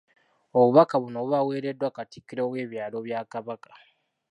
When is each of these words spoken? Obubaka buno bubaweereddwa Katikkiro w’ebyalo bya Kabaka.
Obubaka 0.57 0.95
buno 1.03 1.17
bubaweereddwa 1.23 1.89
Katikkiro 1.95 2.43
w’ebyalo 2.51 2.97
bya 3.07 3.21
Kabaka. 3.31 3.71